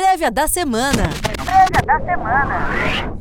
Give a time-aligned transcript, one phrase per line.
[0.00, 1.10] Prévia da semana.
[1.44, 3.18] Prévia da semana.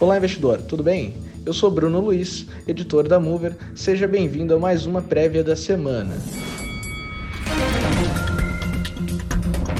[0.00, 1.14] Olá, investidor, tudo bem?
[1.44, 3.54] Eu sou Bruno Luiz, editor da Mover.
[3.76, 6.16] Seja bem-vindo a mais uma prévia da semana.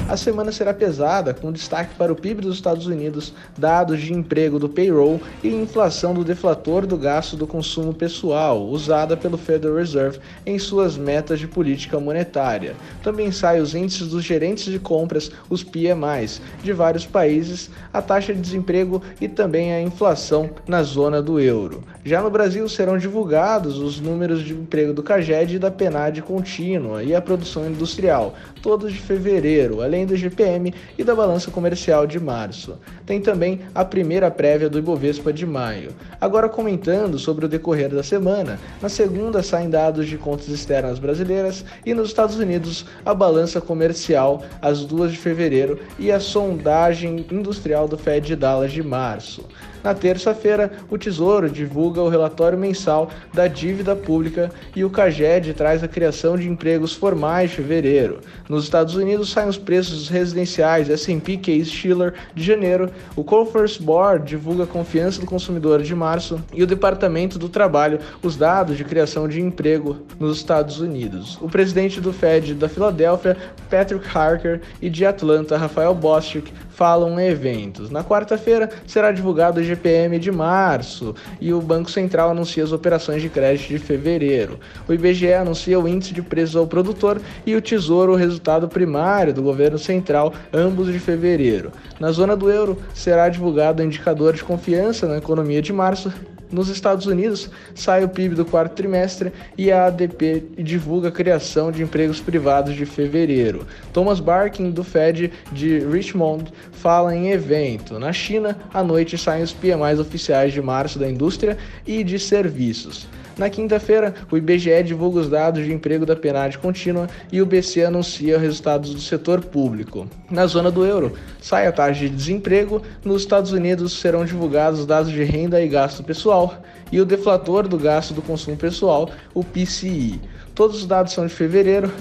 [0.09, 4.59] A semana será pesada, com destaque para o PIB dos Estados Unidos, dados de emprego
[4.59, 10.19] do payroll e inflação do deflator do gasto do consumo pessoal, usada pelo Federal Reserve
[10.45, 12.75] em suas metas de política monetária.
[13.01, 18.33] Também saem os índices dos gerentes de compras, os PMIs, de vários países, a taxa
[18.33, 21.81] de desemprego e também a inflação na zona do euro.
[22.03, 27.01] Já no Brasil serão divulgados os números de emprego do CAGED e da PNAD contínua
[27.01, 32.19] e a produção industrial, todos de fevereiro, além do GPM e da balança comercial de
[32.19, 32.77] março.
[33.05, 35.91] Tem também a primeira prévia do Ibovespa de maio.
[36.19, 41.63] Agora comentando sobre o decorrer da semana, na segunda saem dados de contas externas brasileiras
[41.85, 47.87] e nos Estados Unidos a balança comercial às duas de fevereiro e a sondagem industrial
[47.87, 49.43] do Fed de Dallas de março.
[49.83, 55.83] Na terça-feira, o Tesouro divulga o relatório mensal da dívida pública e o CAGED traz
[55.83, 58.21] a criação de empregos formais de fevereiro.
[58.47, 64.25] Nos Estados Unidos saem os preços residenciais S&P Case Shiller de janeiro, o Conference Board
[64.25, 68.83] divulga a confiança do consumidor de março e o Departamento do Trabalho os dados de
[68.83, 71.37] criação de emprego nos Estados Unidos.
[71.41, 73.37] O presidente do Fed da Filadélfia,
[73.69, 77.89] Patrick Harker, e de Atlanta, Rafael Bostic, falam em eventos.
[77.89, 83.21] Na quarta-feira será divulgado o GPM de março e o Banco Central anuncia as operações
[83.21, 84.59] de crédito de fevereiro.
[84.87, 89.33] O IBGE anuncia o índice de preços ao produtor e o Tesouro o resultado primário
[89.33, 91.71] do governo central, ambos de fevereiro.
[91.99, 96.11] Na zona do euro será divulgado o indicador de confiança na economia de março
[96.53, 101.71] nos Estados Unidos, sai o PIB do quarto trimestre e a ADP divulga a criação
[101.71, 103.65] de empregos privados de fevereiro.
[103.91, 107.97] Thomas Barkin, do Fed de Richmond, fala em evento.
[107.97, 111.57] Na China, à noite saem os PMIs oficiais de março da indústria
[111.87, 113.07] e de serviços.
[113.35, 117.83] Na quinta-feira, o IBGE divulga os dados de emprego da PNAD contínua e o BC
[117.83, 120.07] anuncia resultados do setor público.
[120.29, 124.85] Na zona do euro, sai a taxa de desemprego, nos Estados Unidos serão divulgados os
[124.85, 126.61] dados de renda e gasto pessoal
[126.91, 130.21] e o deflator do gasto do consumo pessoal, o PCI.
[130.53, 131.91] Todos os dados são de fevereiro,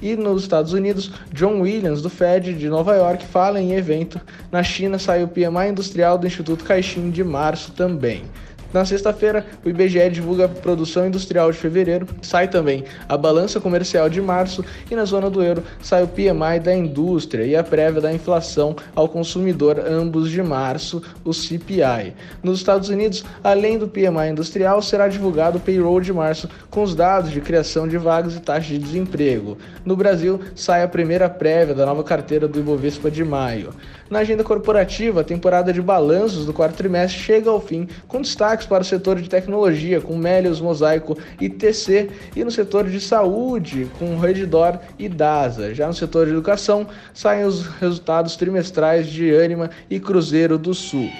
[0.00, 4.20] e nos Estados Unidos, John Williams, do Fed de Nova York, fala em evento.
[4.52, 8.24] Na China, saiu o PMI industrial do Instituto Caixin de março também.
[8.72, 14.08] Na sexta-feira, o IBGE divulga a produção industrial de fevereiro, sai também a balança comercial
[14.08, 18.00] de março e na zona do euro sai o PMI da indústria e a prévia
[18.00, 22.14] da inflação ao consumidor, ambos de março, o CPI.
[22.42, 26.94] Nos Estados Unidos, além do PMI industrial, será divulgado o payroll de março com os
[26.94, 29.56] dados de criação de vagas e taxa de desemprego.
[29.84, 33.72] No Brasil, sai a primeira prévia da nova carteira do Ibovespa de maio.
[34.08, 38.20] Na agenda corporativa, a temporada de balanços do quarto trimestre chega ao fim, com
[38.56, 43.00] destaques para o setor de tecnologia, com Melios, Mosaico e TC, e no setor de
[43.00, 45.74] saúde, com Redditor e DASA.
[45.74, 51.10] Já no setor de educação, saem os resultados trimestrais de Anima e Cruzeiro do Sul.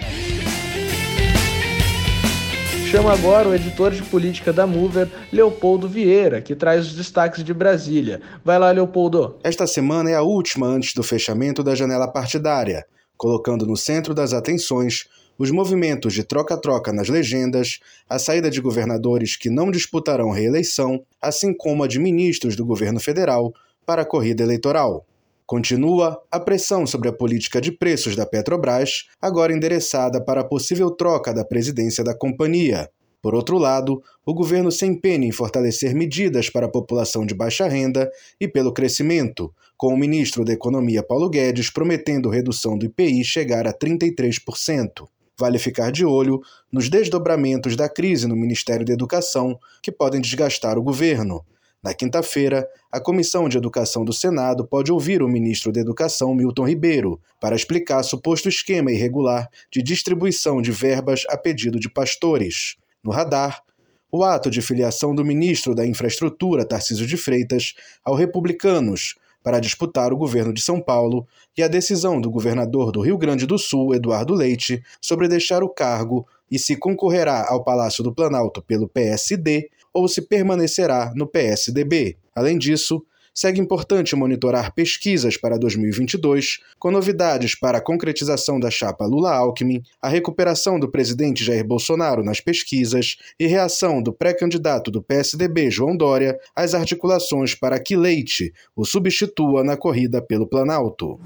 [2.90, 7.52] Chama agora o editor de política da Mover, Leopoldo Vieira, que traz os destaques de
[7.52, 8.20] Brasília.
[8.44, 9.36] Vai lá, Leopoldo.
[9.42, 12.86] Esta semana é a última antes do fechamento da janela partidária,
[13.16, 15.08] colocando no centro das atenções
[15.38, 21.54] os movimentos de troca-troca nas legendas, a saída de governadores que não disputarão reeleição, assim
[21.54, 23.52] como a de ministros do governo federal
[23.84, 25.06] para a corrida eleitoral.
[25.46, 30.90] Continua a pressão sobre a política de preços da Petrobras, agora endereçada para a possível
[30.90, 32.90] troca da presidência da companhia.
[33.22, 37.68] Por outro lado, o governo se empenha em fortalecer medidas para a população de baixa
[37.68, 38.10] renda
[38.40, 43.66] e pelo crescimento, com o ministro da Economia Paulo Guedes prometendo redução do IPI chegar
[43.66, 45.06] a 33%.
[45.38, 46.40] Vale ficar de olho
[46.72, 51.44] nos desdobramentos da crise no Ministério da Educação, que podem desgastar o governo.
[51.82, 56.66] Na quinta-feira, a Comissão de Educação do Senado pode ouvir o ministro da Educação, Milton
[56.66, 62.76] Ribeiro, para explicar suposto esquema irregular de distribuição de verbas a pedido de pastores.
[63.04, 63.62] No radar,
[64.10, 69.14] o ato de filiação do ministro da Infraestrutura, Tarcísio de Freitas, ao Republicanos,
[69.46, 71.24] para disputar o governo de São Paulo
[71.56, 75.68] e a decisão do governador do Rio Grande do Sul, Eduardo Leite, sobre deixar o
[75.68, 82.16] cargo e se concorrerá ao Palácio do Planalto pelo PSD ou se permanecerá no PSDB.
[82.34, 83.00] Além disso,
[83.36, 90.08] segue importante monitorar pesquisas para 2022, com novidades para a concretização da chapa Lula-Alckmin, a
[90.08, 96.38] recuperação do presidente Jair Bolsonaro nas pesquisas e reação do pré-candidato do PSDB, João Dória,
[96.54, 101.20] às articulações para que Leite o substitua na corrida pelo Planalto.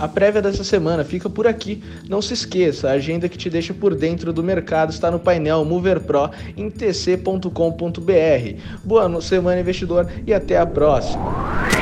[0.00, 1.82] A prévia dessa semana fica por aqui.
[2.08, 5.62] Não se esqueça, a agenda que te deixa por dentro do mercado está no painel
[5.62, 7.50] Mover Pro em tc.com.br.
[8.82, 11.79] Boa semana, investidor, e até a próxima.